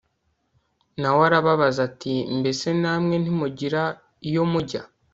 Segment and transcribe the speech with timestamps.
[0.99, 3.81] na we arababaza ati “mbese namwe ntimugira
[4.29, 4.81] iyo mujya